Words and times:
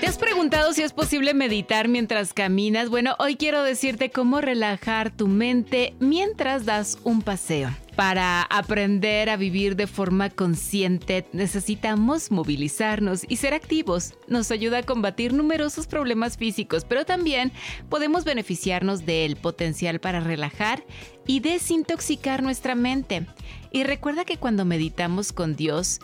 ¿Te 0.00 0.06
has 0.06 0.18
preguntado 0.18 0.74
si 0.74 0.82
es 0.82 0.92
posible 0.92 1.32
meditar 1.32 1.88
mientras 1.88 2.34
caminas? 2.34 2.90
Bueno, 2.90 3.16
hoy 3.18 3.36
quiero 3.36 3.62
decirte 3.62 4.10
cómo 4.10 4.42
relajar 4.42 5.10
tu 5.10 5.26
mente 5.26 5.94
mientras 6.00 6.66
das 6.66 6.98
un 7.02 7.22
paseo. 7.22 7.70
Para 7.96 8.42
aprender 8.42 9.30
a 9.30 9.38
vivir 9.38 9.74
de 9.74 9.86
forma 9.86 10.28
consciente 10.28 11.26
necesitamos 11.32 12.30
movilizarnos 12.30 13.24
y 13.26 13.36
ser 13.36 13.54
activos. 13.54 14.12
Nos 14.28 14.50
ayuda 14.50 14.78
a 14.78 14.82
combatir 14.82 15.32
numerosos 15.32 15.86
problemas 15.86 16.36
físicos, 16.36 16.84
pero 16.84 17.06
también 17.06 17.50
podemos 17.88 18.24
beneficiarnos 18.24 19.06
del 19.06 19.36
potencial 19.36 19.98
para 19.98 20.20
relajar 20.20 20.84
y 21.26 21.40
desintoxicar 21.40 22.42
nuestra 22.42 22.74
mente. 22.74 23.24
Y 23.72 23.84
recuerda 23.84 24.26
que 24.26 24.36
cuando 24.36 24.66
meditamos 24.66 25.32
con 25.32 25.56
Dios, 25.56 26.00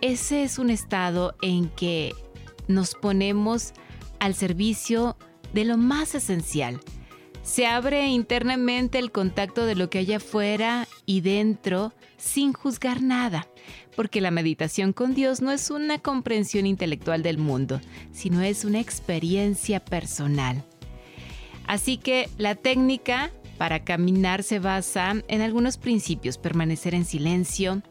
ese 0.00 0.44
es 0.44 0.58
un 0.58 0.70
estado 0.70 1.36
en 1.42 1.68
que 1.68 2.14
nos 2.68 2.94
ponemos 2.94 3.72
al 4.20 4.34
servicio 4.34 5.16
de 5.52 5.64
lo 5.64 5.76
más 5.76 6.14
esencial. 6.14 6.80
Se 7.42 7.66
abre 7.66 8.06
internamente 8.06 8.98
el 8.98 9.12
contacto 9.12 9.66
de 9.66 9.74
lo 9.74 9.90
que 9.90 9.98
hay 9.98 10.14
afuera 10.14 10.88
y 11.04 11.20
dentro 11.20 11.92
sin 12.16 12.54
juzgar 12.54 13.02
nada, 13.02 13.46
porque 13.94 14.22
la 14.22 14.30
meditación 14.30 14.94
con 14.94 15.14
Dios 15.14 15.42
no 15.42 15.52
es 15.52 15.70
una 15.70 15.98
comprensión 15.98 16.64
intelectual 16.64 17.22
del 17.22 17.36
mundo, 17.36 17.80
sino 18.12 18.40
es 18.40 18.64
una 18.64 18.80
experiencia 18.80 19.84
personal. 19.84 20.64
Así 21.66 21.98
que 21.98 22.30
la 22.38 22.54
técnica 22.54 23.30
para 23.58 23.84
caminar 23.84 24.42
se 24.42 24.58
basa 24.58 25.14
en 25.28 25.40
algunos 25.40 25.76
principios, 25.76 26.38
permanecer 26.38 26.94
en 26.94 27.04
silencio, 27.04 27.82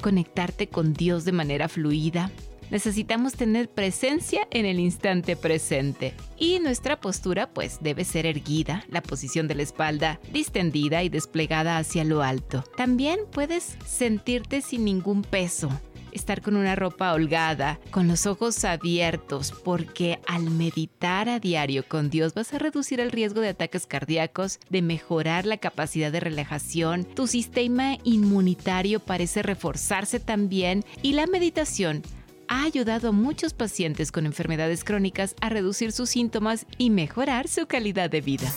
conectarte 0.00 0.68
con 0.68 0.92
Dios 0.92 1.24
de 1.24 1.32
manera 1.32 1.68
fluida, 1.68 2.30
necesitamos 2.70 3.34
tener 3.34 3.68
presencia 3.68 4.46
en 4.50 4.66
el 4.66 4.78
instante 4.78 5.36
presente. 5.36 6.14
Y 6.38 6.58
nuestra 6.60 7.00
postura 7.00 7.50
pues 7.52 7.78
debe 7.80 8.04
ser 8.04 8.26
erguida, 8.26 8.84
la 8.88 9.02
posición 9.02 9.48
de 9.48 9.54
la 9.54 9.62
espalda 9.62 10.20
distendida 10.32 11.02
y 11.02 11.08
desplegada 11.08 11.78
hacia 11.78 12.04
lo 12.04 12.22
alto. 12.22 12.64
También 12.76 13.20
puedes 13.30 13.76
sentirte 13.84 14.62
sin 14.62 14.84
ningún 14.84 15.22
peso, 15.22 15.70
estar 16.12 16.42
con 16.42 16.56
una 16.56 16.76
ropa 16.76 17.12
holgada, 17.12 17.78
con 17.90 18.08
los 18.08 18.26
ojos 18.26 18.64
abiertos, 18.64 19.52
porque 19.64 20.18
al 20.26 20.50
meditar 20.50 21.28
a 21.28 21.38
diario 21.38 21.84
con 21.86 22.10
Dios 22.10 22.34
vas 22.34 22.52
a 22.52 22.58
reducir 22.58 23.00
el 23.00 23.12
riesgo 23.12 23.40
de 23.40 23.50
ataques 23.50 23.86
cardíacos, 23.86 24.58
de 24.68 24.82
mejorar 24.82 25.46
la 25.46 25.58
capacidad 25.58 26.12
de 26.12 26.20
relajación, 26.20 27.04
tu 27.04 27.26
sistema 27.26 27.96
inmunitario 28.04 29.00
parece 29.00 29.42
reforzarse 29.42 30.20
también 30.20 30.84
y 31.02 31.12
la 31.12 31.26
meditación 31.26 32.02
ha 32.50 32.64
ayudado 32.64 33.08
a 33.08 33.12
muchos 33.12 33.54
pacientes 33.54 34.10
con 34.10 34.26
enfermedades 34.26 34.82
crónicas 34.82 35.36
a 35.40 35.48
reducir 35.48 35.92
sus 35.92 36.10
síntomas 36.10 36.66
y 36.78 36.90
mejorar 36.90 37.46
su 37.46 37.66
calidad 37.66 38.10
de 38.10 38.20
vida. 38.20 38.52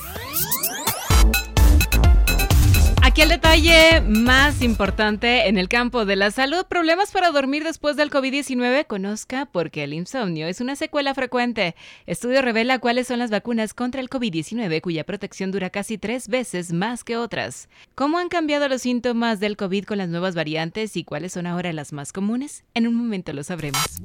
Aquí 3.14 3.22
el 3.22 3.30
detalle 3.30 4.02
más 4.02 4.64
importante 4.64 5.47
en 5.47 5.59
el 5.59 5.69
campo 5.69 6.03
de 6.03 6.16
la 6.16 6.31
salud, 6.31 6.66
problemas 6.66 7.11
para 7.11 7.30
dormir 7.30 7.64
después 7.64 7.95
del 7.95 8.09
COVID-19, 8.09 8.88
conozca 8.88 9.45
porque 9.45 9.83
el 9.83 9.93
insomnio 9.93 10.48
es 10.48 10.61
una 10.61 10.76
secuela 10.76 11.14
frecuente. 11.14 11.76
Estudio 12.08 12.42
revela 12.42 12.80
cuáles 12.80 13.05
son 13.05 13.20
las 13.20 13.30
vacunas 13.30 13.76
contra 13.76 14.02
el 14.02 14.10
COVID-19 14.10 14.82
cuya 14.82 15.04
protección 15.04 15.52
dura 15.52 15.70
casi 15.70 15.99
tres 15.99 16.27
veces 16.27 16.73
más 16.73 17.04
que 17.04 17.15
otras. 17.15 17.70
¿Cómo 17.93 18.17
han 18.17 18.30
cambiado 18.30 18.67
los 18.67 18.82
síntomas 18.82 19.39
del 19.39 19.58
COVID 19.58 19.86
con 19.86 19.99
las 19.99 20.10
nuevas 20.10 20.33
variantes 20.33 20.98
y 20.98 21.04
cuáles 21.04 21.33
son 21.33 21.45
ahora 21.45 21.71
las 21.71 21.93
más 21.93 22.14
comunes? 22.14 22.64
En 22.73 22.87
un 22.87 22.95
momento 22.95 23.32
lo 23.32 23.43
sabremos. 23.43 24.02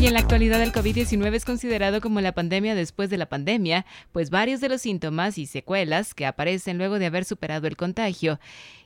Y 0.00 0.06
en 0.06 0.12
la 0.12 0.20
actualidad 0.20 0.62
el 0.62 0.72
COVID-19 0.72 1.34
es 1.34 1.44
considerado 1.44 2.00
como 2.00 2.20
la 2.20 2.30
pandemia 2.30 2.76
después 2.76 3.10
de 3.10 3.18
la 3.18 3.28
pandemia, 3.28 3.84
pues 4.12 4.30
varios 4.30 4.60
de 4.60 4.68
los 4.68 4.80
síntomas 4.82 5.38
y 5.38 5.46
secuelas 5.46 6.14
que 6.14 6.24
aparecen 6.24 6.78
luego 6.78 7.00
de 7.00 7.06
haber 7.06 7.24
superado 7.24 7.66
el 7.66 7.76
contagio 7.76 8.38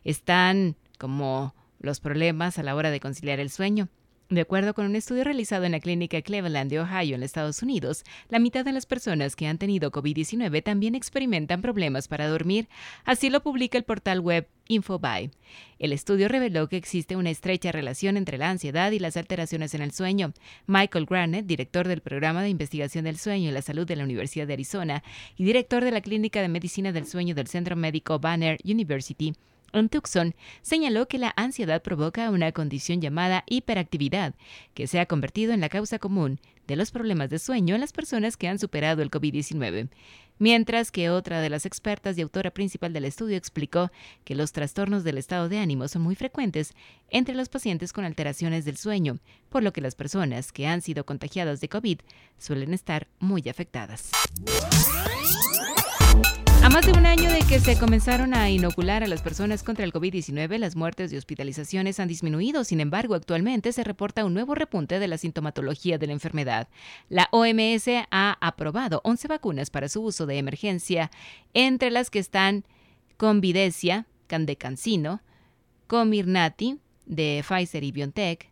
están 0.04 0.74
como 0.96 1.54
los 1.80 2.00
problemas 2.00 2.58
a 2.58 2.62
la 2.62 2.74
hora 2.74 2.90
de 2.90 2.98
conciliar 2.98 3.40
el 3.40 3.50
sueño. 3.50 3.88
De 4.32 4.40
acuerdo 4.40 4.72
con 4.72 4.86
un 4.86 4.96
estudio 4.96 5.24
realizado 5.24 5.64
en 5.64 5.72
la 5.72 5.80
clínica 5.80 6.22
Cleveland 6.22 6.70
de 6.70 6.80
Ohio 6.80 7.16
en 7.16 7.22
Estados 7.22 7.62
Unidos, 7.62 8.02
la 8.30 8.38
mitad 8.38 8.64
de 8.64 8.72
las 8.72 8.86
personas 8.86 9.36
que 9.36 9.46
han 9.46 9.58
tenido 9.58 9.92
COVID-19 9.92 10.62
también 10.62 10.94
experimentan 10.94 11.60
problemas 11.60 12.08
para 12.08 12.28
dormir, 12.28 12.66
así 13.04 13.28
lo 13.28 13.42
publica 13.42 13.76
el 13.76 13.84
portal 13.84 14.20
web 14.20 14.48
Infobae. 14.68 15.32
El 15.78 15.92
estudio 15.92 16.28
reveló 16.28 16.66
que 16.70 16.78
existe 16.78 17.14
una 17.14 17.28
estrecha 17.28 17.72
relación 17.72 18.16
entre 18.16 18.38
la 18.38 18.48
ansiedad 18.48 18.90
y 18.92 19.00
las 19.00 19.18
alteraciones 19.18 19.74
en 19.74 19.82
el 19.82 19.92
sueño. 19.92 20.32
Michael 20.66 21.04
Granett, 21.04 21.44
director 21.44 21.86
del 21.86 22.00
programa 22.00 22.42
de 22.42 22.48
investigación 22.48 23.04
del 23.04 23.18
sueño 23.18 23.50
y 23.50 23.52
la 23.52 23.60
salud 23.60 23.86
de 23.86 23.96
la 23.96 24.04
Universidad 24.04 24.46
de 24.46 24.54
Arizona 24.54 25.04
y 25.36 25.44
director 25.44 25.84
de 25.84 25.90
la 25.90 26.00
clínica 26.00 26.40
de 26.40 26.48
medicina 26.48 26.90
del 26.90 27.06
sueño 27.06 27.34
del 27.34 27.48
Centro 27.48 27.76
Médico 27.76 28.18
Banner 28.18 28.56
University, 28.64 29.34
Tucson 29.90 30.34
señaló 30.60 31.08
que 31.08 31.18
la 31.18 31.32
ansiedad 31.36 31.82
provoca 31.82 32.30
una 32.30 32.52
condición 32.52 33.00
llamada 33.00 33.44
hiperactividad, 33.46 34.34
que 34.74 34.86
se 34.86 35.00
ha 35.00 35.06
convertido 35.06 35.52
en 35.52 35.60
la 35.60 35.68
causa 35.68 35.98
común 35.98 36.40
de 36.66 36.76
los 36.76 36.90
problemas 36.90 37.30
de 37.30 37.38
sueño 37.38 37.74
en 37.74 37.80
las 37.80 37.92
personas 37.92 38.36
que 38.36 38.48
han 38.48 38.58
superado 38.58 39.02
el 39.02 39.10
COVID-19. 39.10 39.88
Mientras 40.38 40.90
que 40.90 41.10
otra 41.10 41.40
de 41.40 41.50
las 41.50 41.66
expertas 41.66 42.18
y 42.18 42.22
autora 42.22 42.50
principal 42.50 42.92
del 42.92 43.04
estudio 43.04 43.36
explicó 43.36 43.90
que 44.24 44.34
los 44.34 44.52
trastornos 44.52 45.04
del 45.04 45.18
estado 45.18 45.48
de 45.48 45.58
ánimo 45.58 45.86
son 45.88 46.02
muy 46.02 46.16
frecuentes 46.16 46.74
entre 47.10 47.34
los 47.34 47.48
pacientes 47.48 47.92
con 47.92 48.04
alteraciones 48.04 48.64
del 48.64 48.76
sueño, 48.76 49.18
por 49.50 49.62
lo 49.62 49.72
que 49.72 49.80
las 49.80 49.94
personas 49.94 50.50
que 50.52 50.66
han 50.66 50.82
sido 50.82 51.04
contagiadas 51.06 51.60
de 51.60 51.68
COVID 51.68 52.00
suelen 52.38 52.74
estar 52.74 53.06
muy 53.20 53.48
afectadas. 53.48 54.10
Más 56.72 56.86
de 56.86 56.92
un 56.92 57.04
año 57.04 57.30
de 57.30 57.40
que 57.40 57.60
se 57.60 57.78
comenzaron 57.78 58.32
a 58.32 58.48
inocular 58.48 59.04
a 59.04 59.06
las 59.06 59.20
personas 59.20 59.62
contra 59.62 59.84
el 59.84 59.92
COVID-19, 59.92 60.56
las 60.56 60.74
muertes 60.74 61.12
y 61.12 61.18
hospitalizaciones 61.18 62.00
han 62.00 62.08
disminuido. 62.08 62.64
Sin 62.64 62.80
embargo, 62.80 63.14
actualmente 63.14 63.74
se 63.74 63.84
reporta 63.84 64.24
un 64.24 64.32
nuevo 64.32 64.54
repunte 64.54 64.98
de 64.98 65.06
la 65.06 65.18
sintomatología 65.18 65.98
de 65.98 66.06
la 66.06 66.14
enfermedad. 66.14 66.68
La 67.10 67.28
OMS 67.30 67.88
ha 68.10 68.38
aprobado 68.40 69.02
11 69.04 69.28
vacunas 69.28 69.68
para 69.68 69.90
su 69.90 70.00
uso 70.00 70.24
de 70.24 70.38
emergencia, 70.38 71.10
entre 71.52 71.90
las 71.90 72.08
que 72.08 72.20
están 72.20 72.64
Convidecia, 73.18 74.06
Candecancino, 74.26 75.20
Comirnaty, 75.88 76.78
de 77.04 77.44
Pfizer 77.46 77.84
y 77.84 77.92
BioNTech, 77.92 78.50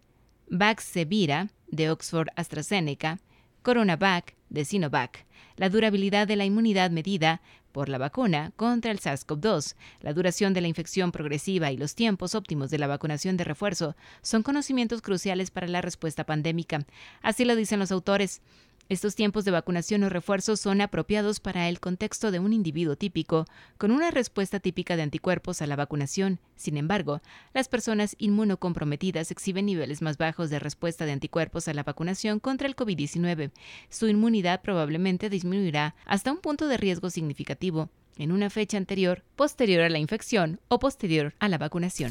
Vaxzevria, 0.50 1.48
de 1.68 1.90
Oxford 1.90 2.28
AstraZeneca, 2.36 3.18
Coronavac, 3.62 4.34
de 4.50 4.66
Sinovac. 4.66 5.24
La 5.56 5.68
durabilidad 5.68 6.26
de 6.26 6.36
la 6.36 6.44
inmunidad 6.44 6.90
medida 6.90 7.40
por 7.72 7.88
la 7.88 7.98
vacuna 7.98 8.52
contra 8.56 8.90
el 8.90 9.00
SARS-CoV-2. 9.00 9.74
La 10.00 10.12
duración 10.12 10.54
de 10.54 10.60
la 10.60 10.68
infección 10.68 11.12
progresiva 11.12 11.70
y 11.70 11.76
los 11.76 11.94
tiempos 11.94 12.34
óptimos 12.34 12.70
de 12.70 12.78
la 12.78 12.86
vacunación 12.86 13.36
de 13.36 13.44
refuerzo 13.44 13.96
son 14.22 14.42
conocimientos 14.42 15.02
cruciales 15.02 15.50
para 15.50 15.68
la 15.68 15.80
respuesta 15.80 16.24
pandémica. 16.24 16.84
Así 17.22 17.44
lo 17.44 17.56
dicen 17.56 17.78
los 17.78 17.92
autores. 17.92 18.42
Estos 18.90 19.14
tiempos 19.14 19.44
de 19.44 19.52
vacunación 19.52 20.02
o 20.02 20.08
refuerzo 20.08 20.56
son 20.56 20.80
apropiados 20.80 21.38
para 21.38 21.68
el 21.68 21.78
contexto 21.78 22.32
de 22.32 22.40
un 22.40 22.52
individuo 22.52 22.96
típico, 22.96 23.46
con 23.78 23.92
una 23.92 24.10
respuesta 24.10 24.58
típica 24.58 24.96
de 24.96 25.02
anticuerpos 25.02 25.62
a 25.62 25.68
la 25.68 25.76
vacunación. 25.76 26.40
Sin 26.56 26.76
embargo, 26.76 27.22
las 27.54 27.68
personas 27.68 28.16
inmunocomprometidas 28.18 29.30
exhiben 29.30 29.66
niveles 29.66 30.02
más 30.02 30.18
bajos 30.18 30.50
de 30.50 30.58
respuesta 30.58 31.06
de 31.06 31.12
anticuerpos 31.12 31.68
a 31.68 31.72
la 31.72 31.84
vacunación 31.84 32.40
contra 32.40 32.66
el 32.66 32.74
COVID-19. 32.74 33.52
Su 33.90 34.08
inmunidad 34.08 34.60
probablemente 34.60 35.30
disminuirá 35.30 35.94
hasta 36.04 36.32
un 36.32 36.38
punto 36.38 36.66
de 36.66 36.76
riesgo 36.76 37.10
significativo 37.10 37.90
en 38.16 38.32
una 38.32 38.50
fecha 38.50 38.76
anterior, 38.76 39.22
posterior 39.36 39.82
a 39.82 39.88
la 39.88 40.00
infección 40.00 40.60
o 40.66 40.80
posterior 40.80 41.34
a 41.38 41.48
la 41.48 41.58
vacunación. 41.58 42.10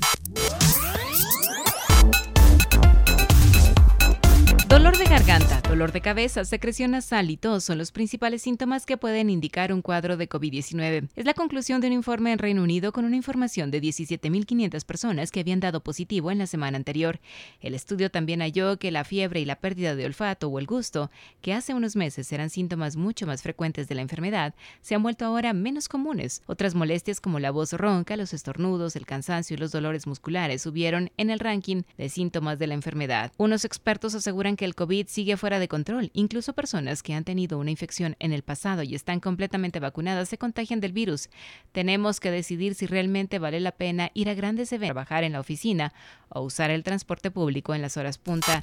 Dolor 4.69 4.95
de 4.99 5.05
garganta, 5.05 5.61
dolor 5.67 5.91
de 5.91 5.99
cabeza, 5.99 6.45
secreción 6.45 6.91
nasal 6.91 7.31
y 7.31 7.37
tos 7.37 7.63
son 7.63 7.79
los 7.79 7.91
principales 7.91 8.43
síntomas 8.43 8.85
que 8.85 8.97
pueden 8.97 9.31
indicar 9.31 9.73
un 9.73 9.81
cuadro 9.81 10.15
de 10.15 10.29
COVID-19. 10.29 11.09
Es 11.15 11.25
la 11.25 11.33
conclusión 11.33 11.81
de 11.81 11.87
un 11.87 11.93
informe 11.93 12.31
en 12.31 12.37
Reino 12.37 12.61
Unido 12.61 12.91
con 12.91 13.03
una 13.03 13.15
información 13.15 13.71
de 13.71 13.81
17.500 13.81 14.85
personas 14.85 15.31
que 15.31 15.39
habían 15.39 15.59
dado 15.59 15.81
positivo 15.81 16.29
en 16.29 16.37
la 16.37 16.45
semana 16.45 16.77
anterior. 16.77 17.19
El 17.61 17.73
estudio 17.73 18.11
también 18.11 18.41
halló 18.41 18.77
que 18.77 18.91
la 18.91 19.03
fiebre 19.05 19.39
y 19.39 19.45
la 19.45 19.55
pérdida 19.55 19.95
de 19.95 20.05
olfato 20.05 20.49
o 20.49 20.59
el 20.59 20.67
gusto, 20.67 21.09
que 21.41 21.53
hace 21.53 21.73
unos 21.73 21.95
meses 21.95 22.31
eran 22.31 22.51
síntomas 22.51 22.95
mucho 22.95 23.25
más 23.25 23.41
frecuentes 23.41 23.87
de 23.87 23.95
la 23.95 24.03
enfermedad, 24.03 24.53
se 24.81 24.93
han 24.93 25.01
vuelto 25.01 25.25
ahora 25.25 25.51
menos 25.53 25.89
comunes. 25.89 26.43
Otras 26.45 26.75
molestias 26.75 27.19
como 27.19 27.39
la 27.39 27.49
voz 27.49 27.73
ronca, 27.73 28.15
los 28.15 28.35
estornudos, 28.35 28.95
el 28.95 29.07
cansancio 29.07 29.55
y 29.55 29.57
los 29.57 29.71
dolores 29.71 30.05
musculares 30.05 30.61
subieron 30.61 31.11
en 31.17 31.31
el 31.31 31.39
ranking 31.39 31.81
de 31.97 32.09
síntomas 32.09 32.59
de 32.59 32.67
la 32.67 32.75
enfermedad. 32.75 33.31
Unos 33.37 33.65
expertos 33.65 34.13
aseguran 34.13 34.58
que 34.59 34.65
el 34.65 34.75
COVID 34.75 35.07
sigue 35.07 35.37
fuera 35.37 35.57
de 35.57 35.69
control. 35.69 36.11
Incluso 36.13 36.51
personas 36.51 37.01
que 37.01 37.13
han 37.13 37.23
tenido 37.23 37.59
una 37.59 37.71
infección 37.71 38.17
en 38.19 38.33
el 38.33 38.43
pasado 38.43 38.83
y 38.83 38.93
están 38.93 39.21
completamente 39.21 39.79
vacunadas 39.79 40.27
se 40.27 40.37
contagian 40.37 40.81
del 40.81 40.91
virus. 40.91 41.29
Tenemos 41.71 42.19
que 42.19 42.29
decidir 42.29 42.75
si 42.75 42.85
realmente 42.85 43.39
vale 43.39 43.61
la 43.61 43.71
pena 43.71 44.11
ir 44.13 44.27
a 44.27 44.33
grandes 44.33 44.73
eventos, 44.73 44.95
trabajar 44.95 45.23
en 45.23 45.31
la 45.31 45.39
oficina 45.39 45.93
o 46.27 46.41
usar 46.41 46.71
el 46.71 46.83
transporte 46.83 47.31
público 47.31 47.73
en 47.73 47.81
las 47.81 47.95
horas 47.95 48.17
punta. 48.17 48.61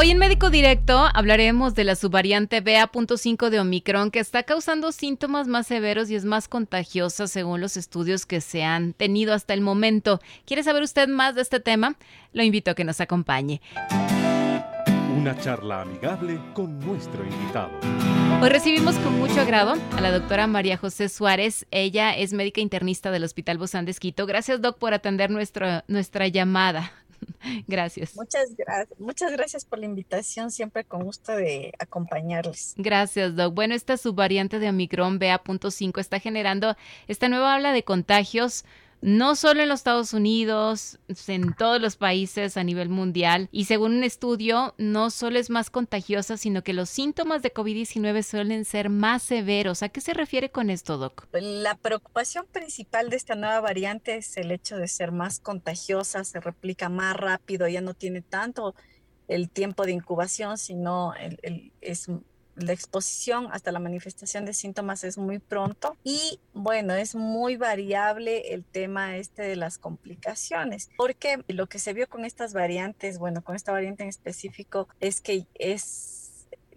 Hoy 0.00 0.12
en 0.12 0.18
Médico 0.18 0.48
Directo 0.48 1.08
hablaremos 1.12 1.74
de 1.74 1.82
la 1.82 1.96
subvariante 1.96 2.60
BA.5 2.60 3.50
de 3.50 3.58
Omicron 3.58 4.12
que 4.12 4.20
está 4.20 4.44
causando 4.44 4.92
síntomas 4.92 5.48
más 5.48 5.66
severos 5.66 6.08
y 6.08 6.14
es 6.14 6.24
más 6.24 6.46
contagiosa 6.46 7.26
según 7.26 7.60
los 7.60 7.76
estudios 7.76 8.24
que 8.24 8.40
se 8.40 8.62
han 8.62 8.92
tenido 8.92 9.34
hasta 9.34 9.54
el 9.54 9.60
momento. 9.60 10.20
¿Quiere 10.46 10.62
saber 10.62 10.84
usted 10.84 11.08
más 11.08 11.34
de 11.34 11.42
este 11.42 11.58
tema? 11.58 11.96
Lo 12.32 12.44
invito 12.44 12.70
a 12.70 12.74
que 12.74 12.84
nos 12.84 13.00
acompañe. 13.00 13.60
Una 15.16 15.36
charla 15.36 15.80
amigable 15.80 16.40
con 16.54 16.78
nuestro 16.78 17.24
invitado. 17.24 17.72
Hoy 18.40 18.50
recibimos 18.50 18.94
con 18.98 19.18
mucho 19.18 19.40
agrado 19.40 19.74
a 19.96 20.00
la 20.00 20.12
doctora 20.12 20.46
María 20.46 20.76
José 20.76 21.08
Suárez. 21.08 21.66
Ella 21.72 22.16
es 22.16 22.32
médica 22.32 22.60
internista 22.60 23.10
del 23.10 23.24
Hospital 23.24 23.58
Bozán 23.58 23.84
de 23.84 23.90
Esquito. 23.90 24.26
Gracias, 24.26 24.62
doc, 24.62 24.78
por 24.78 24.94
atender 24.94 25.28
nuestra 25.28 25.84
nuestra 25.88 26.28
llamada. 26.28 26.92
Gracias. 27.66 28.16
Muchas 28.16 28.56
gracias. 28.56 28.98
Muchas 29.00 29.32
gracias 29.32 29.64
por 29.64 29.78
la 29.78 29.86
invitación. 29.86 30.50
Siempre 30.50 30.84
con 30.84 31.02
gusto 31.04 31.32
de 31.32 31.72
acompañarles. 31.78 32.74
Gracias, 32.76 33.36
Doc. 33.36 33.54
Bueno, 33.54 33.74
esta 33.74 33.96
subvariante 33.96 34.58
de 34.58 34.68
Omicron 34.68 35.18
BA.5 35.18 36.00
está 36.00 36.20
generando 36.20 36.76
esta 37.06 37.28
nueva 37.28 37.56
ola 37.56 37.72
de 37.72 37.84
contagios 37.84 38.64
no 39.00 39.36
solo 39.36 39.62
en 39.62 39.68
los 39.68 39.80
Estados 39.80 40.12
Unidos, 40.12 40.98
en 41.26 41.54
todos 41.54 41.80
los 41.80 41.96
países 41.96 42.56
a 42.56 42.64
nivel 42.64 42.88
mundial. 42.88 43.48
Y 43.52 43.64
según 43.64 43.96
un 43.96 44.04
estudio, 44.04 44.74
no 44.78 45.10
solo 45.10 45.38
es 45.38 45.50
más 45.50 45.70
contagiosa, 45.70 46.36
sino 46.36 46.62
que 46.62 46.72
los 46.72 46.88
síntomas 46.88 47.42
de 47.42 47.52
COVID-19 47.52 48.22
suelen 48.22 48.64
ser 48.64 48.90
más 48.90 49.22
severos. 49.22 49.82
¿A 49.82 49.88
qué 49.88 50.00
se 50.00 50.14
refiere 50.14 50.50
con 50.50 50.70
esto, 50.70 50.98
Doc? 50.98 51.28
La 51.32 51.76
preocupación 51.76 52.46
principal 52.50 53.10
de 53.10 53.16
esta 53.16 53.34
nueva 53.34 53.60
variante 53.60 54.16
es 54.16 54.36
el 54.36 54.50
hecho 54.50 54.76
de 54.76 54.88
ser 54.88 55.12
más 55.12 55.40
contagiosa, 55.40 56.24
se 56.24 56.40
replica 56.40 56.88
más 56.88 57.16
rápido, 57.16 57.68
ya 57.68 57.80
no 57.80 57.94
tiene 57.94 58.22
tanto 58.22 58.74
el 59.28 59.50
tiempo 59.50 59.84
de 59.84 59.92
incubación, 59.92 60.58
sino 60.58 61.14
el, 61.14 61.72
es 61.80 62.08
la 62.58 62.72
exposición 62.72 63.48
hasta 63.52 63.72
la 63.72 63.78
manifestación 63.78 64.44
de 64.44 64.54
síntomas 64.54 65.04
es 65.04 65.18
muy 65.18 65.38
pronto 65.38 65.96
y 66.04 66.40
bueno, 66.54 66.94
es 66.94 67.14
muy 67.14 67.56
variable 67.56 68.52
el 68.54 68.64
tema 68.64 69.16
este 69.16 69.42
de 69.42 69.56
las 69.56 69.78
complicaciones, 69.78 70.90
porque 70.96 71.42
lo 71.48 71.66
que 71.66 71.78
se 71.78 71.92
vio 71.92 72.08
con 72.08 72.24
estas 72.24 72.52
variantes, 72.52 73.18
bueno, 73.18 73.42
con 73.42 73.56
esta 73.56 73.72
variante 73.72 74.02
en 74.02 74.08
específico 74.08 74.88
es 75.00 75.20
que 75.20 75.46
es 75.54 76.24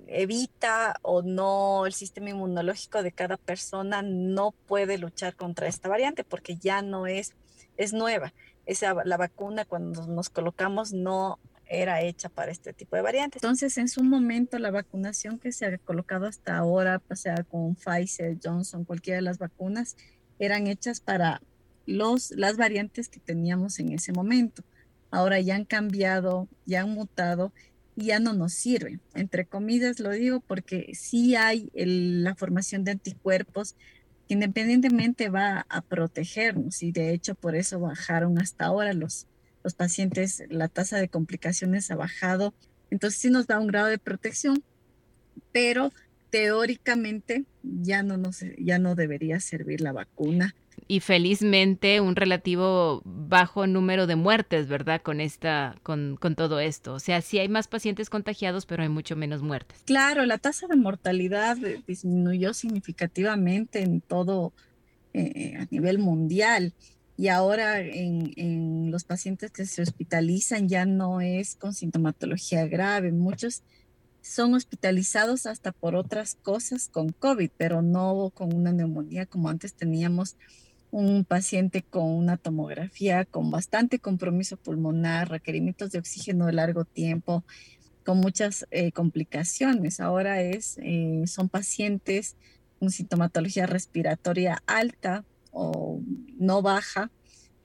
evita 0.07 0.98
o 1.04 1.22
no 1.22 1.86
el 1.86 1.94
sistema 1.94 2.31
inmunológico 2.31 3.01
de 3.01 3.13
cada 3.13 3.38
persona 3.38 4.01
no 4.01 4.51
puede 4.51 4.98
luchar 4.98 5.36
contra 5.36 5.68
esta 5.68 5.88
variante 5.88 6.24
porque 6.24 6.57
ya 6.57 6.81
no 6.81 7.07
es 7.07 7.33
es 7.78 7.94
nueva. 7.94 8.33
Esa, 8.66 8.95
la 9.06 9.18
vacuna 9.18 9.66
cuando 9.66 10.06
nos 10.07 10.30
colocamos 10.30 10.94
no 10.94 11.39
era 11.71 12.01
hecha 12.01 12.27
para 12.27 12.51
este 12.51 12.73
tipo 12.73 12.97
de 12.97 13.01
variantes. 13.01 13.41
Entonces, 13.41 13.77
en 13.77 13.88
su 13.88 14.03
momento, 14.03 14.59
la 14.59 14.71
vacunación 14.71 15.39
que 15.39 15.53
se 15.53 15.65
ha 15.65 15.77
colocado 15.77 16.27
hasta 16.27 16.57
ahora, 16.57 17.01
o 17.09 17.15
sea, 17.15 17.44
con 17.45 17.75
Pfizer, 17.75 18.38
Johnson, 18.44 18.83
cualquiera 18.83 19.18
de 19.18 19.21
las 19.21 19.38
vacunas, 19.38 19.95
eran 20.38 20.68
hechas 20.68 21.00
para 21.00 21.41
los, 21.85 22.31
las 22.31 22.57
variantes 22.57 23.07
que 23.07 23.21
teníamos 23.21 23.79
en 23.79 23.94
ese 23.94 24.12
momento. 24.12 24.63
Ahora 25.12 25.39
ya 25.39 25.56
han 25.56 25.65
cambiado, 25.65 26.50
ya 26.65 26.81
han 26.81 26.91
mutado 26.91 27.53
y 27.95 28.06
ya 28.07 28.19
no 28.19 28.33
nos 28.33 28.53
sirven. 28.53 29.00
Entre 29.13 29.45
comillas 29.45 30.00
lo 30.00 30.12
digo 30.12 30.41
porque 30.41 30.91
sí 30.94 31.35
hay 31.35 31.69
la 31.73 32.35
formación 32.35 32.83
de 32.83 32.91
anticuerpos 32.91 33.75
que 34.27 34.33
independientemente 34.33 35.29
va 35.29 35.65
a 35.69 35.81
protegernos 35.81 36.83
y 36.83 36.91
de 36.91 37.13
hecho 37.13 37.35
por 37.35 37.56
eso 37.56 37.79
bajaron 37.79 38.39
hasta 38.39 38.65
ahora 38.65 38.94
los, 38.94 39.27
los 39.63 39.73
pacientes, 39.73 40.43
la 40.49 40.67
tasa 40.67 40.97
de 40.97 41.09
complicaciones 41.09 41.91
ha 41.91 41.95
bajado. 41.95 42.53
Entonces 42.89 43.19
sí 43.19 43.29
nos 43.29 43.47
da 43.47 43.59
un 43.59 43.67
grado 43.67 43.87
de 43.87 43.97
protección, 43.97 44.63
pero 45.51 45.91
teóricamente 46.29 47.45
ya 47.63 48.03
no, 48.03 48.17
nos, 48.17 48.43
ya 48.57 48.79
no 48.79 48.95
debería 48.95 49.39
servir 49.39 49.81
la 49.81 49.91
vacuna. 49.91 50.55
Y 50.87 50.99
felizmente 50.99 52.01
un 52.01 52.15
relativo 52.15 53.01
bajo 53.05 53.67
número 53.67 54.07
de 54.07 54.15
muertes, 54.15 54.67
¿verdad? 54.67 55.01
Con 55.01 55.21
esta, 55.21 55.75
con, 55.83 56.17
con 56.19 56.35
todo 56.35 56.59
esto. 56.59 56.93
O 56.93 56.99
sea, 56.99 57.21
sí 57.21 57.39
hay 57.39 57.47
más 57.47 57.67
pacientes 57.67 58.09
contagiados, 58.09 58.65
pero 58.65 58.83
hay 58.83 58.89
mucho 58.89 59.15
menos 59.15 59.41
muertes. 59.41 59.81
Claro, 59.85 60.25
la 60.25 60.37
tasa 60.37 60.67
de 60.67 60.75
mortalidad 60.75 61.57
disminuyó 61.87 62.53
significativamente 62.53 63.81
en 63.81 64.01
todo, 64.01 64.53
eh, 65.13 65.55
a 65.59 65.67
nivel 65.69 65.99
mundial 65.99 66.73
y 67.21 67.27
ahora 67.27 67.79
en, 67.81 68.89
los 68.89 69.03
pacientes 69.03 69.51
que 69.51 69.68
se 69.68 69.83
hospitalizan 69.83 70.68
ya 70.68 70.88
no 70.88 71.21
es 71.21 71.53
con 71.53 71.71
sintomatología 71.71 72.65
grave. 72.65 73.12
Muchos 73.12 73.62
son 74.23 74.56
hospitalizados 74.56 75.45
hasta 75.45 75.71
por 75.71 75.94
otras 75.95 76.33
cosas 76.41 76.89
con 76.89 77.09
COVID, 77.09 77.51
pero 77.57 77.83
no 77.83 78.31
con 78.33 78.56
una 78.56 78.71
neumonía 78.71 79.27
como 79.27 79.50
antes 79.50 79.75
teníamos 79.75 80.35
un 80.89 81.23
paciente 81.23 81.83
con 81.83 82.06
una 82.06 82.38
tomografía 82.38 83.23
con 83.25 83.51
bastante 83.51 84.00
compromiso 84.00 84.57
pulmonar, 84.57 85.29
requerimientos 85.29 85.91
de 85.91 86.00
oxígeno 86.00 86.47
de 86.47 86.53
largo 86.53 86.85
tiempo, 86.85 87.44
con 88.03 88.18
muchas 88.18 88.65
eh, 88.71 88.91
complicaciones. 88.91 90.00
Ahora 90.00 90.41
es, 90.41 90.79
eh, 90.81 91.21
son 91.27 91.50
pacientes 91.50 92.35
con 92.79 92.89
sintomatología 92.89 93.68
respiratoria 93.68 94.63
alta, 94.65 95.23
o 95.51 96.01
no 96.38 96.62
baja, 96.62 97.12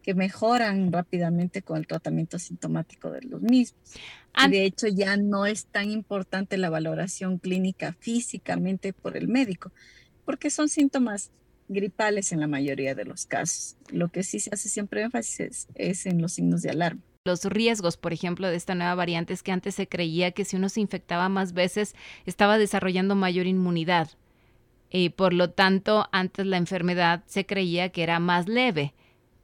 que 0.03 0.15
mejoran 0.15 0.93
rápidamente 0.93 1.63
con 1.63 1.79
el 1.79 1.87
tratamiento 1.89 2.39
sintomático 2.39 3.11
de 3.11 3.23
los 3.23 3.43
mismos. 3.43 3.81
Y 4.45 4.51
de 4.51 4.65
hecho 4.65 4.87
ya 4.87 5.17
no 5.17 5.47
es 5.47 5.67
tan 5.67 5.91
importante 5.91 6.59
la 6.59 6.71
valoración 6.71 7.39
clínica 7.39 7.97
físicamente 7.99 8.93
por 8.93 9.17
el 9.17 9.27
médico, 9.27 9.73
porque 10.25 10.51
son 10.51 10.69
síntomas 10.69 11.33
gripales 11.69 12.31
en 12.31 12.39
la 12.39 12.47
mayoría 12.47 12.95
de 12.95 13.05
los 13.05 13.27
casos. 13.27 13.77
Lo 13.91 14.09
que 14.09 14.23
sí 14.23 14.39
se 14.39 14.51
hace 14.53 14.69
siempre 14.69 15.03
énfasis 15.03 15.67
es, 15.75 16.07
en 16.07 16.23
los 16.23 16.35
signos 16.35 16.63
de 16.63 16.71
alarma. 16.71 17.03
Los 17.25 17.45
riesgos, 17.45 17.97
por 17.97 18.13
ejemplo, 18.13 18.49
de 18.49 18.55
esta 18.55 18.77
nueva 18.77 18.95
variante 18.95 19.33
es 19.33 19.43
que 19.43 19.51
antes 19.51 19.75
se 19.75 19.89
creía 19.89 20.31
que 20.31 20.45
si 20.45 20.55
uno 20.55 20.69
se 20.69 20.81
infectaba 20.81 21.29
más 21.29 21.53
veces 21.53 21.97
estaba 22.27 22.59
desarrollando 22.59 23.17
mayor 23.17 23.47
inmunidad 23.47 24.11
y 24.97 25.11
por 25.11 25.33
lo 25.35 25.51
tanto 25.51 26.09
antes 26.11 26.47
la 26.47 26.57
enfermedad 26.57 27.23
se 27.27 27.45
creía 27.45 27.91
que 27.91 28.03
era 28.03 28.19
más 28.19 28.49
leve. 28.49 28.95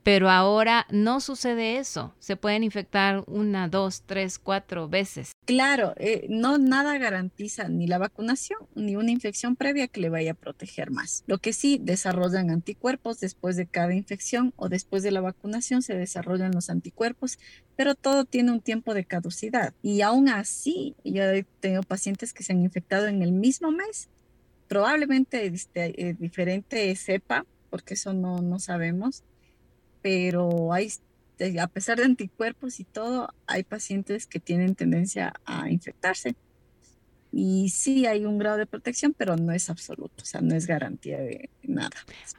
Pero 0.02 0.30
ahora 0.30 0.86
no 0.90 1.20
sucede 1.20 1.76
eso. 1.76 2.12
Se 2.18 2.36
pueden 2.36 2.64
infectar 2.64 3.22
una, 3.28 3.68
dos, 3.68 4.02
tres, 4.04 4.40
cuatro 4.40 4.88
veces. 4.88 5.30
Claro, 5.44 5.94
eh, 5.96 6.26
no 6.28 6.58
nada 6.58 6.98
garantiza 6.98 7.68
ni 7.68 7.86
la 7.86 7.98
vacunación 7.98 8.58
ni 8.74 8.96
una 8.96 9.12
infección 9.12 9.54
previa 9.54 9.86
que 9.86 10.00
le 10.00 10.08
vaya 10.08 10.32
a 10.32 10.34
proteger 10.34 10.90
más. 10.90 11.22
Lo 11.28 11.38
que 11.38 11.52
sí 11.52 11.78
desarrollan 11.80 12.50
anticuerpos 12.50 13.20
después 13.20 13.54
de 13.54 13.66
cada 13.66 13.94
infección 13.94 14.52
o 14.56 14.68
después 14.68 15.04
de 15.04 15.12
la 15.12 15.20
vacunación 15.20 15.82
se 15.82 15.94
desarrollan 15.94 16.50
los 16.50 16.68
anticuerpos, 16.68 17.38
pero 17.76 17.94
todo 17.94 18.24
tiene 18.24 18.50
un 18.50 18.60
tiempo 18.60 18.94
de 18.94 19.04
caducidad. 19.04 19.72
Y 19.82 20.00
aún 20.00 20.28
así, 20.28 20.96
yo 21.04 21.22
he 21.22 21.44
tenido 21.60 21.84
pacientes 21.84 22.32
que 22.32 22.42
se 22.42 22.54
han 22.54 22.62
infectado 22.62 23.06
en 23.06 23.22
el 23.22 23.30
mismo 23.30 23.70
mes 23.70 24.08
probablemente 24.72 25.44
este, 25.44 26.08
eh, 26.08 26.16
diferente 26.18 26.96
cepa, 26.96 27.44
porque 27.68 27.92
eso 27.92 28.14
no, 28.14 28.38
no 28.38 28.58
sabemos, 28.58 29.22
pero 30.00 30.72
hay, 30.72 30.90
eh, 31.40 31.60
a 31.60 31.66
pesar 31.66 31.98
de 31.98 32.04
anticuerpos 32.04 32.80
y 32.80 32.84
todo, 32.84 33.34
hay 33.46 33.64
pacientes 33.64 34.26
que 34.26 34.40
tienen 34.40 34.74
tendencia 34.74 35.34
a 35.44 35.68
infectarse. 35.68 36.36
Y 37.30 37.68
sí 37.68 38.06
hay 38.06 38.24
un 38.24 38.38
grado 38.38 38.56
de 38.56 38.64
protección, 38.64 39.12
pero 39.12 39.36
no 39.36 39.52
es 39.52 39.68
absoluto, 39.68 40.22
o 40.22 40.24
sea, 40.24 40.40
no 40.40 40.54
es 40.54 40.66
garantía 40.66 41.18
de 41.18 41.50
nada. 41.64 41.90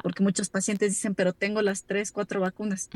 Porque 0.01 0.23
muchos 0.23 0.49
pacientes 0.49 0.89
dicen, 0.89 1.13
pero 1.13 1.33
tengo 1.33 1.61
las 1.61 1.83
tres, 1.83 2.11
cuatro 2.11 2.39
vacunas. 2.39 2.89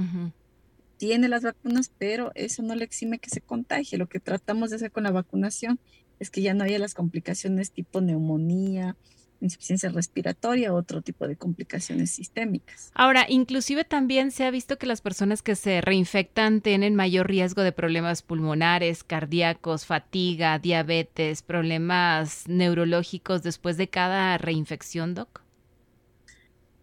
tiene 0.98 1.28
las 1.28 1.44
vacunas, 1.44 1.92
pero 2.00 2.32
eso 2.34 2.64
no 2.64 2.74
le 2.74 2.86
exime 2.86 3.20
que 3.20 3.30
se 3.30 3.42
contagie. 3.42 4.00
Lo 4.00 4.10
que 4.10 4.20
tratamos 4.20 4.72
de 4.72 4.78
hacer 4.78 4.92
con 4.92 5.04
la 5.04 5.12
vacunación 5.12 5.80
es 6.18 6.32
que 6.32 6.42
ya 6.42 6.56
no 6.56 6.64
haya 6.64 6.80
las 6.80 6.96
complicaciones 6.96 7.70
tipo 7.70 8.02
neumonía, 8.02 8.96
insuficiencia 9.42 9.90
respiratoria, 9.90 10.74
otro 10.74 11.02
tipo 11.02 11.28
de 11.28 11.36
complicaciones 11.36 12.12
sistémicas. 12.12 12.92
Ahora, 12.94 13.26
inclusive 13.28 13.84
también 13.84 14.32
se 14.32 14.46
ha 14.46 14.52
visto 14.52 14.78
que 14.78 14.88
las 14.88 15.02
personas 15.02 15.42
que 15.42 15.56
se 15.56 15.82
reinfectan 15.82 16.62
tienen 16.62 16.96
mayor 16.96 17.28
riesgo 17.28 17.62
de 17.62 17.72
problemas 17.72 18.22
pulmonares, 18.22 19.04
cardíacos, 19.04 19.86
fatiga, 19.86 20.60
diabetes, 20.60 21.42
problemas 21.42 22.48
neurológicos 22.48 23.44
después 23.44 23.78
de 23.78 23.90
cada 23.90 24.38
reinfección, 24.38 25.14
Doc. 25.14 25.42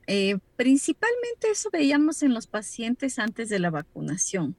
Eh, 0.06 0.38
principalmente 0.56 1.50
eso 1.50 1.70
veíamos 1.72 2.22
en 2.22 2.34
los 2.34 2.46
pacientes 2.46 3.18
antes 3.18 3.48
de 3.48 3.58
la 3.58 3.70
vacunación. 3.70 4.56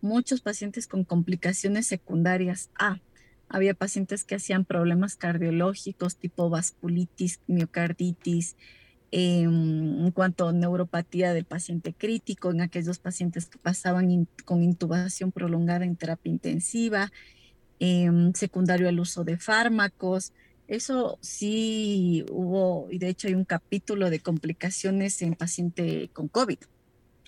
Muchos 0.00 0.42
pacientes 0.42 0.86
con 0.86 1.04
complicaciones 1.04 1.86
secundarias 1.86 2.70
A. 2.78 3.00
Había 3.54 3.74
pacientes 3.74 4.24
que 4.24 4.34
hacían 4.34 4.64
problemas 4.64 5.14
cardiológicos 5.14 6.16
tipo 6.16 6.50
vasculitis, 6.50 7.38
miocarditis, 7.46 8.56
em, 9.12 10.06
en 10.06 10.10
cuanto 10.10 10.48
a 10.48 10.52
neuropatía 10.52 11.32
del 11.32 11.44
paciente 11.44 11.94
crítico, 11.94 12.50
en 12.50 12.62
aquellos 12.62 12.98
pacientes 12.98 13.46
que 13.46 13.58
pasaban 13.60 14.26
con 14.44 14.64
intubación 14.64 15.30
prolongada 15.30 15.84
en 15.84 15.94
terapia 15.94 16.32
intensiva, 16.32 17.12
em, 17.78 18.32
secundario 18.32 18.88
al 18.88 18.98
uso 18.98 19.22
de 19.22 19.38
fármacos, 19.38 20.32
eso 20.66 21.16
sí 21.20 22.24
hubo, 22.32 22.88
y 22.90 22.98
de 22.98 23.08
hecho 23.10 23.28
hay 23.28 23.34
un 23.34 23.44
capítulo 23.44 24.10
de 24.10 24.18
complicaciones 24.18 25.22
en 25.22 25.34
paciente 25.36 26.10
con 26.12 26.26
COVID 26.26 26.58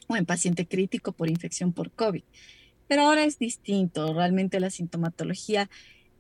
o 0.09 0.17
en 0.17 0.27
paciente 0.27 0.67
crítico 0.67 1.13
por 1.13 1.31
infección 1.31 1.73
por 1.73 1.93
COVID. 1.93 2.25
Pero 2.89 3.03
ahora 3.03 3.23
es 3.23 3.39
distinto, 3.39 4.13
realmente 4.13 4.59
la 4.59 4.71
sintomatología 4.71 5.71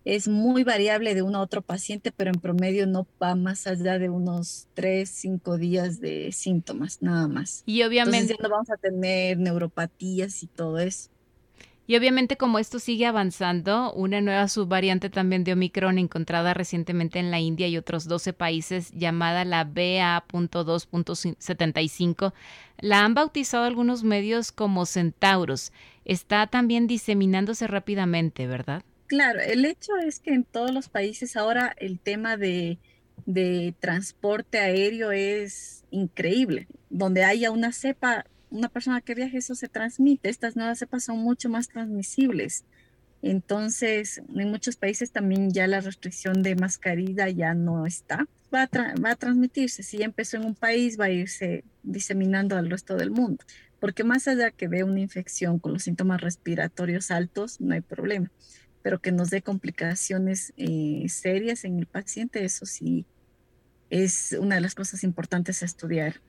es 0.06 0.28
muy 0.28 0.62
variable 0.62 1.14
de 1.16 1.22
uno 1.22 1.38
a 1.38 1.42
otro 1.42 1.62
paciente, 1.62 2.12
pero 2.12 2.30
en 2.30 2.38
promedio 2.40 2.86
no 2.86 3.08
va 3.20 3.34
más 3.34 3.66
allá 3.66 3.98
de 3.98 4.08
unos 4.08 4.68
tres, 4.72 5.10
cinco 5.10 5.58
días 5.58 6.00
de 6.00 6.30
síntomas, 6.30 7.02
nada 7.02 7.26
más. 7.26 7.64
Y 7.66 7.82
obviamente... 7.82 8.34
ya 8.34 8.36
no 8.40 8.48
vamos 8.48 8.70
a 8.70 8.76
tener 8.76 9.36
neuropatías 9.36 10.44
y 10.44 10.46
todo 10.46 10.78
eso. 10.78 11.10
Y 11.88 11.96
obviamente 11.96 12.36
como 12.36 12.60
esto 12.60 12.78
sigue 12.78 13.06
avanzando, 13.06 13.92
una 13.94 14.20
nueva 14.20 14.46
subvariante 14.46 15.10
también 15.10 15.42
de 15.42 15.54
Omicron 15.54 15.98
encontrada 15.98 16.54
recientemente 16.54 17.18
en 17.18 17.32
la 17.32 17.40
India 17.40 17.66
y 17.66 17.76
otros 17.76 18.06
12 18.06 18.32
países 18.32 18.92
llamada 18.92 19.44
la 19.44 19.64
BA.2.75, 19.64 22.32
la 22.78 23.04
han 23.04 23.14
bautizado 23.14 23.64
algunos 23.64 24.04
medios 24.04 24.52
como 24.52 24.86
centauros. 24.86 25.72
Está 26.04 26.46
también 26.46 26.86
diseminándose 26.86 27.66
rápidamente, 27.66 28.46
¿verdad? 28.46 28.84
Claro, 29.06 29.40
el 29.40 29.64
hecho 29.64 29.96
es 29.96 30.18
que 30.18 30.34
en 30.34 30.44
todos 30.44 30.72
los 30.72 30.88
países 30.88 31.36
ahora 31.36 31.75
el 31.78 32.00
tema 32.00 32.36
de, 32.36 32.78
de 33.25 33.75
transporte 33.78 34.58
aéreo 34.58 35.12
es 35.12 35.84
increíble. 35.90 36.66
Donde 36.90 37.25
haya 37.25 37.50
una 37.50 37.72
cepa, 37.72 38.26
una 38.50 38.68
persona 38.68 39.00
que 39.00 39.14
viaje, 39.14 39.38
eso 39.38 39.54
se 39.54 39.68
transmite. 39.68 40.28
Estas 40.28 40.56
nuevas 40.56 40.78
cepas 40.78 41.04
son 41.04 41.18
mucho 41.18 41.48
más 41.48 41.68
transmisibles. 41.68 42.64
Entonces, 43.22 44.22
en 44.34 44.50
muchos 44.50 44.76
países 44.76 45.10
también 45.10 45.50
ya 45.50 45.66
la 45.66 45.80
restricción 45.80 46.42
de 46.42 46.54
mascarilla 46.56 47.28
ya 47.28 47.54
no 47.54 47.86
está. 47.86 48.26
Va 48.54 48.62
a, 48.62 48.94
va 49.02 49.10
a 49.12 49.16
transmitirse. 49.16 49.82
Si 49.82 49.98
ya 49.98 50.04
empezó 50.04 50.36
en 50.36 50.44
un 50.44 50.54
país, 50.54 50.98
va 50.98 51.06
a 51.06 51.10
irse 51.10 51.64
diseminando 51.82 52.56
al 52.56 52.70
resto 52.70 52.96
del 52.96 53.10
mundo. 53.10 53.44
Porque 53.80 54.04
más 54.04 54.28
allá 54.28 54.50
que 54.50 54.68
de 54.68 54.84
una 54.84 55.00
infección 55.00 55.58
con 55.58 55.72
los 55.72 55.84
síntomas 55.84 56.20
respiratorios 56.20 57.10
altos, 57.10 57.60
no 57.60 57.75
hay 57.75 57.80
problema. 57.80 58.30
Pero 58.87 59.00
que 59.00 59.11
nos 59.11 59.31
dé 59.31 59.43
complicaciones 59.43 60.52
eh, 60.57 61.07
serias 61.09 61.64
en 61.64 61.81
el 61.81 61.87
paciente, 61.87 62.45
eso 62.45 62.66
sí 62.66 63.05
es 63.90 64.37
una 64.38 64.55
de 64.55 64.61
las 64.61 64.76
cosas 64.76 65.02
importantes 65.02 65.61
a 65.62 65.64
estudiar. 65.64 66.21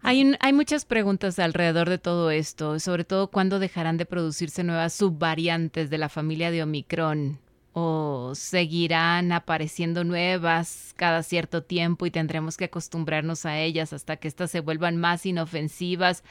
Hay, 0.00 0.34
hay, 0.40 0.52
muchas 0.54 0.86
preguntas 0.86 1.38
alrededor 1.38 1.90
de 1.90 1.98
todo 1.98 2.30
esto, 2.30 2.80
sobre 2.80 3.04
todo 3.04 3.30
cuándo 3.30 3.58
dejarán 3.58 3.98
de 3.98 4.06
producirse 4.06 4.64
nuevas 4.64 4.94
subvariantes 4.94 5.90
de 5.90 5.98
la 5.98 6.08
familia 6.08 6.50
de 6.50 6.62
Omicron 6.62 7.38
o 7.74 8.32
seguirán 8.34 9.30
apareciendo 9.30 10.02
nuevas 10.02 10.94
cada 10.96 11.22
cierto 11.22 11.62
tiempo 11.64 12.06
y 12.06 12.10
tendremos 12.10 12.56
que 12.56 12.64
acostumbrarnos 12.64 13.44
a 13.44 13.58
ellas 13.58 13.92
hasta 13.92 14.16
que 14.16 14.26
éstas 14.26 14.50
se 14.50 14.60
vuelvan 14.60 14.96
más 14.96 15.26
inofensivas. 15.26 16.24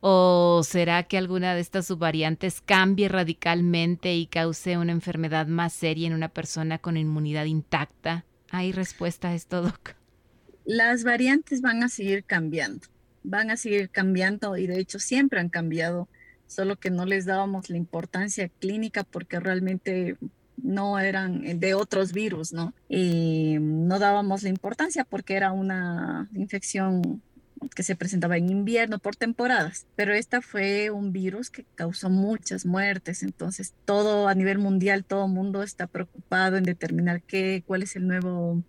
¿O 0.00 0.62
será 0.64 1.02
que 1.02 1.18
alguna 1.18 1.54
de 1.54 1.60
estas 1.60 1.86
subvariantes 1.86 2.60
cambie 2.60 3.08
radicalmente 3.08 4.14
y 4.14 4.26
cause 4.26 4.78
una 4.78 4.92
enfermedad 4.92 5.46
más 5.46 5.72
seria 5.72 6.06
en 6.06 6.14
una 6.14 6.28
persona 6.28 6.78
con 6.78 6.96
inmunidad 6.96 7.46
intacta? 7.46 8.24
¿Hay 8.50 8.72
respuesta 8.72 9.28
a 9.28 9.34
esto, 9.34 9.62
Doc? 9.62 9.98
las 10.68 11.02
variantes 11.02 11.62
van 11.62 11.82
a 11.82 11.88
seguir 11.88 12.24
cambiando, 12.24 12.86
van 13.22 13.50
a 13.50 13.56
seguir 13.56 13.88
cambiando 13.88 14.54
y 14.58 14.66
de 14.66 14.78
hecho 14.78 14.98
siempre 14.98 15.40
han 15.40 15.48
cambiado, 15.48 16.08
solo 16.46 16.76
que 16.76 16.90
no 16.90 17.06
les 17.06 17.24
dábamos 17.24 17.70
la 17.70 17.78
importancia 17.78 18.50
clínica 18.50 19.02
porque 19.02 19.40
realmente 19.40 20.18
no 20.58 20.98
eran 20.98 21.58
de 21.58 21.72
otros 21.72 22.12
virus, 22.12 22.52
¿no? 22.52 22.74
Y 22.86 23.56
no 23.60 23.98
dábamos 23.98 24.42
la 24.42 24.50
importancia 24.50 25.04
porque 25.04 25.36
era 25.36 25.52
una 25.52 26.28
infección 26.34 27.22
que 27.74 27.82
se 27.82 27.96
presentaba 27.96 28.36
en 28.36 28.50
invierno 28.50 28.98
por 28.98 29.16
temporadas, 29.16 29.86
pero 29.96 30.12
esta 30.14 30.40
fue 30.40 30.90
un 30.90 31.12
virus 31.12 31.50
que 31.50 31.64
causó 31.74 32.10
muchas 32.10 32.66
muertes, 32.66 33.22
entonces 33.22 33.74
todo 33.84 34.28
a 34.28 34.34
nivel 34.34 34.58
mundial, 34.58 35.04
todo 35.04 35.26
el 35.26 35.32
mundo 35.32 35.62
está 35.62 35.86
preocupado 35.86 36.56
en 36.56 36.64
determinar 36.64 37.22
qué, 37.22 37.62
cuál 37.66 37.82
es 37.82 37.96
el 37.96 38.06
nuevo 38.06 38.62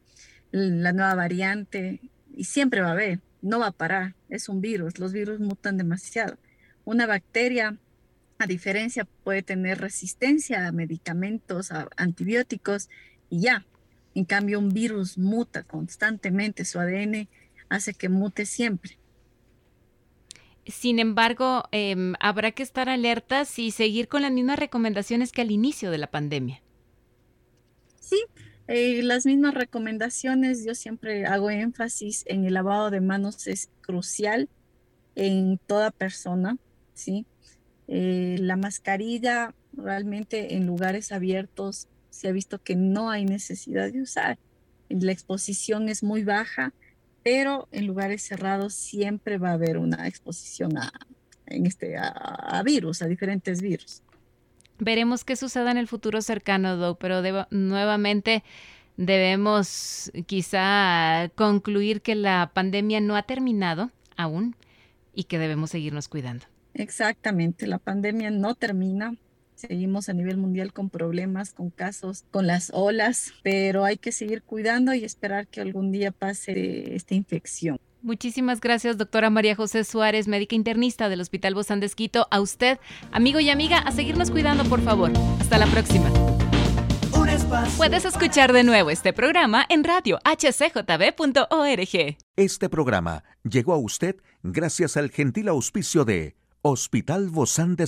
la 0.51 0.93
nueva 0.93 1.15
variante, 1.15 2.00
y 2.36 2.46
siempre 2.46 2.81
va 2.81 2.89
a 2.89 2.93
haber, 2.93 3.19
no 3.41 3.60
va 3.60 3.67
a 3.67 3.72
parar, 3.72 4.15
es 4.29 4.50
un 4.50 4.62
virus, 4.62 5.00
los 5.00 5.13
virus 5.13 5.39
mutan 5.39 5.77
demasiado. 5.77 6.38
Una 6.86 7.05
bacteria, 7.05 7.77
a 8.39 8.48
diferencia, 8.48 9.08
puede 9.24 9.43
tener 9.43 9.79
resistencia 9.79 10.67
a 10.67 10.72
medicamentos, 10.72 11.72
a 11.72 11.88
antibióticos, 11.98 12.89
y 13.29 13.41
ya. 13.41 13.65
En 14.15 14.25
cambio, 14.25 14.60
un 14.60 14.69
virus 14.69 15.17
muta 15.17 15.63
constantemente, 15.63 16.65
su 16.65 16.79
ADN 16.79 17.27
hace 17.69 17.93
que 17.93 18.09
mute 18.09 18.45
siempre. 18.45 18.97
Sin 20.65 20.99
embargo, 20.99 21.63
eh, 21.71 21.95
habrá 22.19 22.51
que 22.51 22.63
estar 22.63 22.89
alertas 22.89 23.57
y 23.57 23.71
seguir 23.71 24.07
con 24.07 24.21
las 24.21 24.31
mismas 24.31 24.59
recomendaciones 24.59 25.31
que 25.31 25.41
al 25.41 25.51
inicio 25.51 25.89
de 25.89 25.97
la 25.97 26.11
pandemia. 26.11 26.61
Sí, 27.99 28.23
eh, 28.67 29.01
las 29.01 29.25
mismas 29.25 29.55
recomendaciones, 29.55 30.63
yo 30.63 30.75
siempre 30.75 31.25
hago 31.25 31.49
énfasis 31.49 32.23
en 32.27 32.45
el 32.45 32.53
lavado 32.53 32.91
de 32.91 33.01
manos, 33.01 33.47
es 33.47 33.69
crucial 33.81 34.47
en 35.15 35.57
toda 35.57 35.89
persona, 35.89 36.57
¿sí? 36.93 37.25
Eh, 37.88 38.38
la 38.39 38.55
mascarilla 38.55 39.55
realmente 39.73 40.55
en 40.55 40.67
lugares 40.67 41.11
abiertos 41.11 41.88
se 42.11 42.27
ha 42.27 42.31
visto 42.31 42.61
que 42.61 42.75
no 42.75 43.09
hay 43.09 43.25
necesidad 43.25 43.91
de 43.91 44.03
usar. 44.03 44.38
La 44.89 45.11
exposición 45.11 45.89
es 45.89 46.03
muy 46.03 46.23
baja, 46.23 46.73
pero 47.23 47.67
en 47.71 47.88
lugares 47.88 48.21
cerrados 48.23 48.73
siempre 48.73 49.38
va 49.38 49.49
a 49.49 49.53
haber 49.53 49.77
una 49.77 50.07
exposición 50.07 50.77
a, 50.77 50.91
en 51.45 51.65
este, 51.65 51.97
a, 51.97 52.61
virus, 52.63 53.01
a 53.01 53.07
diferentes 53.07 53.61
virus. 53.61 54.01
Veremos 54.77 55.25
qué 55.25 55.35
suceda 55.35 55.71
en 55.71 55.77
el 55.77 55.88
futuro 55.88 56.21
cercano, 56.21 56.77
Doc, 56.77 56.99
pero 56.99 57.21
nuevamente 57.51 58.43
debemos 58.95 60.11
quizá 60.25 61.29
concluir 61.35 62.01
que 62.01 62.15
la 62.15 62.51
pandemia 62.53 63.01
no 63.01 63.15
ha 63.15 63.23
terminado 63.23 63.91
aún 64.15 64.55
y 65.13 65.25
que 65.25 65.39
debemos 65.39 65.71
seguirnos 65.71 66.07
cuidando. 66.07 66.45
Exactamente, 66.73 67.67
la 67.67 67.79
pandemia 67.79 68.31
no 68.31 68.55
termina. 68.55 69.15
Seguimos 69.59 70.07
a 70.07 70.13
nivel 70.13 70.37
mundial 70.37 70.71
con 70.71 70.89
problemas, 70.89 71.51
con 71.51 71.69
casos, 71.69 72.23
con 72.31 72.47
las 72.47 72.71
olas, 72.73 73.33
pero 73.43 73.83
hay 73.83 73.97
que 73.97 74.13
seguir 74.13 74.41
cuidando 74.41 74.93
y 74.93 75.03
esperar 75.03 75.47
que 75.47 75.59
algún 75.59 75.91
día 75.91 76.13
pase 76.13 76.95
esta 76.95 77.13
infección. 77.13 77.77
Muchísimas 78.01 78.61
gracias, 78.61 78.97
doctora 78.97 79.29
María 79.29 79.57
José 79.57 79.83
Suárez, 79.83 80.29
médica 80.29 80.55
internista 80.55 81.09
del 81.09 81.19
Hospital 81.19 81.55
Bozán 81.55 81.81
de 81.81 81.91
A 82.31 82.39
usted, 82.39 82.79
amigo 83.11 83.41
y 83.41 83.49
amiga, 83.49 83.79
a 83.79 83.91
seguirnos 83.91 84.31
cuidando, 84.31 84.63
por 84.63 84.79
favor. 84.79 85.11
Hasta 85.41 85.57
la 85.57 85.67
próxima. 85.67 86.09
Puedes 87.75 88.05
escuchar 88.05 88.53
de 88.53 88.63
nuevo 88.63 88.91
este 88.91 89.11
programa 89.11 89.65
en 89.67 89.83
radio 89.83 90.19
hcjb.org. 90.23 92.17
Este 92.37 92.69
programa 92.69 93.25
llegó 93.43 93.73
a 93.73 93.77
usted 93.77 94.15
gracias 94.41 94.95
al 94.95 95.09
gentil 95.09 95.49
auspicio 95.49 96.05
de 96.05 96.37
Hospital 96.61 97.29
Bozán 97.29 97.75
de 97.75 97.87